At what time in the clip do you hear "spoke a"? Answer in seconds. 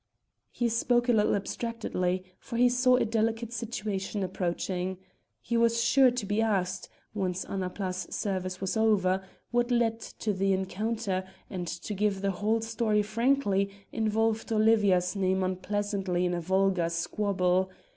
0.67-1.13